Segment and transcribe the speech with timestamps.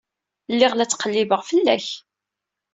[0.53, 1.85] Lliɣ la ttqellibeɣ fell-ak.